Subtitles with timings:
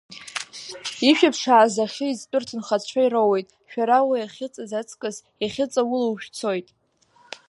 [1.09, 6.67] Ишәыԥшааз ахьы изтәу рҭынхацәа ироуеит, шәара уи ахьыҵаз аҵкыс иахьыҵаулоу шәцоит!